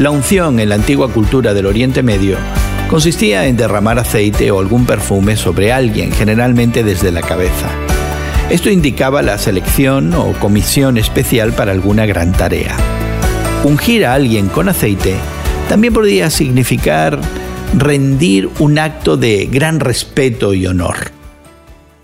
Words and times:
La 0.00 0.10
unción 0.10 0.60
en 0.60 0.70
la 0.70 0.76
antigua 0.76 1.12
cultura 1.12 1.52
del 1.52 1.66
Oriente 1.66 2.02
Medio 2.02 2.38
consistía 2.88 3.44
en 3.44 3.58
derramar 3.58 3.98
aceite 3.98 4.50
o 4.50 4.58
algún 4.58 4.86
perfume 4.86 5.36
sobre 5.36 5.72
alguien, 5.72 6.10
generalmente 6.10 6.82
desde 6.82 7.12
la 7.12 7.20
cabeza. 7.20 7.68
Esto 8.48 8.70
indicaba 8.70 9.20
la 9.20 9.36
selección 9.36 10.14
o 10.14 10.32
comisión 10.40 10.96
especial 10.96 11.52
para 11.52 11.72
alguna 11.72 12.06
gran 12.06 12.32
tarea. 12.32 12.74
Ungir 13.62 14.06
a 14.06 14.14
alguien 14.14 14.48
con 14.48 14.70
aceite 14.70 15.16
también 15.68 15.92
podría 15.92 16.30
significar 16.30 17.18
rendir 17.76 18.48
un 18.58 18.78
acto 18.78 19.18
de 19.18 19.50
gran 19.52 19.80
respeto 19.80 20.54
y 20.54 20.66
honor. 20.66 21.10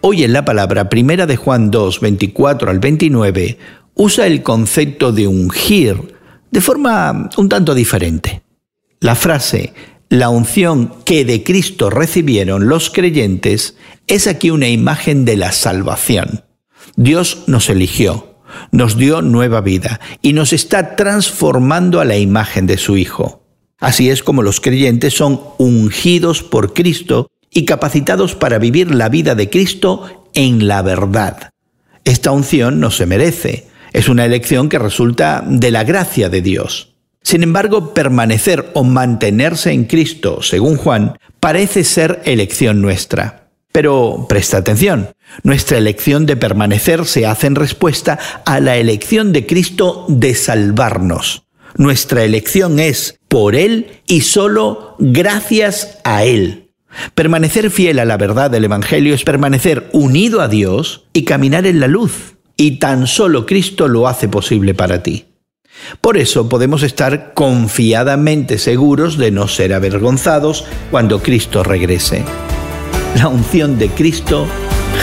Hoy 0.03 0.23
en 0.23 0.35
la 0.35 0.45
palabra 0.45 0.91
primera 0.91 1.25
de 1.25 1.37
Juan 1.37 1.71
2, 1.71 2.01
24 2.01 2.71
al 2.71 2.79
29, 2.79 3.57
usa 3.95 4.27
el 4.27 4.43
concepto 4.43 5.13
de 5.13 5.27
ungir 5.29 6.16
de 6.51 6.61
forma 6.61 7.29
un 7.37 7.49
tanto 7.49 7.75
diferente. 7.75 8.43
La 9.01 9.15
frase 9.15 9.75
la 10.09 10.29
unción 10.29 10.93
que 11.05 11.25
de 11.25 11.43
Cristo 11.43 11.91
recibieron 11.91 12.69
los 12.69 12.91
creyentes 12.91 13.77
es 14.07 14.29
aquí 14.29 14.51
una 14.51 14.69
imagen 14.69 15.25
de 15.25 15.37
la 15.37 15.51
salvación. 15.51 16.45
Dios 16.95 17.43
nos 17.49 17.69
eligió, 17.69 18.37
nos 18.71 18.97
dio 18.97 19.21
nueva 19.21 19.61
vida 19.61 20.01
y 20.23 20.33
nos 20.33 20.53
está 20.53 20.95
transformando 20.95 22.01
a 22.01 22.05
la 22.05 22.17
imagen 22.17 22.69
de 22.69 22.79
su 22.79 22.97
Hijo. 22.97 23.43
Así 23.79 24.09
es 24.09 24.23
como 24.23 24.43
los 24.43 24.61
creyentes 24.61 25.15
son 25.15 25.41
ungidos 25.59 26.45
por 26.45 26.73
Cristo 26.73 27.29
y 27.51 27.65
capacitados 27.65 28.37
para 28.37 28.59
vivir 28.59 28.95
la 28.95 29.09
vida 29.09 29.35
de 29.35 29.51
Cristo 29.51 30.29
en 30.35 30.69
la 30.69 30.83
verdad. 30.83 31.51
Esta 32.05 32.31
unción 32.31 32.79
no 32.79 32.93
se 32.93 33.07
merece, 33.07 33.67
es 33.97 34.11
una 34.11 34.27
elección 34.27 34.69
que 34.69 34.79
resulta 34.79 35.43
de 35.49 35.71
la 35.71 35.83
gracia 35.83 36.29
de 36.29 36.43
Dios. 36.43 36.97
Sin 37.23 37.43
embargo, 37.43 37.95
permanecer 37.95 38.71
o 38.75 38.85
mantenerse 38.85 39.73
en 39.73 39.85
Cristo, 39.85 40.43
según 40.43 40.77
Juan, 40.77 41.17
parece 41.41 41.83
ser 41.83 42.21
elección 42.27 42.83
nuestra. 42.83 43.49
Pero 43.73 44.27
presta 44.29 44.59
atención, 44.59 45.15
nuestra 45.45 45.79
elección 45.79 46.27
de 46.27 46.37
permanecer 46.37 47.07
se 47.07 47.25
hace 47.25 47.47
en 47.47 47.55
respuesta 47.55 48.19
a 48.45 48.61
la 48.61 48.77
elección 48.77 49.33
de 49.33 49.47
Cristo 49.47 50.05
de 50.09 50.35
salvarnos. 50.35 51.45
Nuestra 51.79 52.23
elección 52.23 52.79
es 52.79 53.19
por 53.29 53.55
Él 53.55 54.03
y 54.07 54.21
solo 54.21 54.97
gracias 54.99 56.01
a 56.05 56.25
Él. 56.25 56.71
Permanecer 57.15 57.71
fiel 57.71 57.99
a 57.99 58.05
la 58.05 58.19
verdad 58.19 58.51
del 58.51 58.65
Evangelio 58.65 59.15
es 59.15 59.25
permanecer 59.25 59.89
unido 59.93 60.43
a 60.43 60.49
Dios 60.49 61.07
y 61.15 61.25
caminar 61.25 61.67
en 61.67 61.81
la 61.81 61.89
luz. 61.89 62.36
Y 62.57 62.79
tan 62.79 63.07
solo 63.07 63.45
Cristo 63.45 63.89
lo 63.89 64.09
hace 64.09 64.29
posible 64.29 64.75
para 64.75 65.03
ti. 65.03 65.27
Por 66.01 66.17
eso 66.17 66.49
podemos 66.49 66.83
estar 66.83 67.35
confiadamente 67.35 68.59
seguros 68.59 69.19
de 69.19 69.31
no 69.31 69.47
ser 69.47 69.75
avergonzados 69.75 70.65
cuando 70.91 71.23
Cristo 71.23 71.63
regrese. 71.63 72.25
La 73.17 73.29
unción 73.29 73.79
de 73.79 73.89
Cristo 73.89 74.47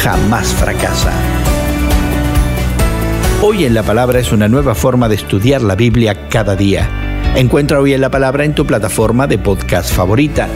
jamás 0.01 0.47
fracasa. 0.47 1.13
Hoy 3.41 3.65
en 3.65 3.73
la 3.73 3.83
Palabra 3.83 4.19
es 4.19 4.31
una 4.31 4.47
nueva 4.47 4.73
forma 4.73 5.09
de 5.09 5.15
estudiar 5.15 5.61
la 5.61 5.75
Biblia 5.75 6.29
cada 6.29 6.55
día. 6.55 6.89
Encuentra 7.35 7.79
Hoy 7.79 7.93
en 7.93 8.01
la 8.01 8.09
Palabra 8.09 8.45
en 8.45 8.55
tu 8.55 8.65
plataforma 8.65 9.27
de 9.27 9.37
podcast 9.37 9.91
favorita. 9.91 10.47